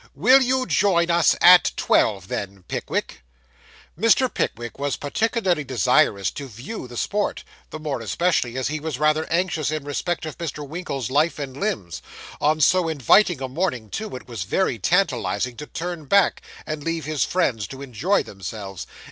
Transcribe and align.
Will 0.15 0.41
you 0.41 0.65
join 0.65 1.11
us 1.11 1.35
at 1.41 1.73
twelve, 1.75 2.27
then, 2.27 2.63
Pickwick?' 2.67 3.21
Mr. 3.95 4.33
Pickwick 4.33 4.79
was 4.79 4.95
particularly 4.95 5.63
desirous 5.63 6.31
to 6.31 6.47
view 6.47 6.87
the 6.87 6.97
sport, 6.97 7.43
the 7.69 7.77
more 7.77 8.01
especially 8.01 8.57
as 8.57 8.69
he 8.69 8.79
was 8.79 8.97
rather 8.97 9.29
anxious 9.31 9.69
in 9.69 9.83
respect 9.83 10.25
of 10.25 10.39
Mr. 10.39 10.67
Winkle's 10.67 11.11
life 11.11 11.37
and 11.37 11.55
limbs. 11.55 12.01
On 12.41 12.59
so 12.59 12.87
inviting 12.89 13.43
a 13.43 13.47
morning, 13.47 13.91
too, 13.91 14.15
it 14.15 14.27
was 14.27 14.41
very 14.41 14.79
tantalising 14.79 15.55
to 15.57 15.67
turn 15.67 16.05
back, 16.05 16.41
and 16.65 16.83
leave 16.83 17.05
his 17.05 17.23
friends 17.23 17.67
to 17.67 17.83
enjoy 17.83 18.23
themselves. 18.23 18.87